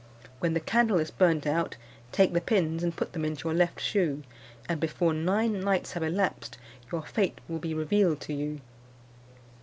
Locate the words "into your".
3.23-3.53